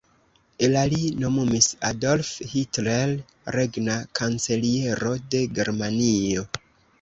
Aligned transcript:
La 0.75 0.79
li 0.93 1.01
nomumis 1.23 1.67
Adolf 1.89 2.31
Hitler 2.53 3.13
regna 3.57 3.99
kanceliero 4.21 5.13
de 5.37 5.45
Germanio. 5.61 6.49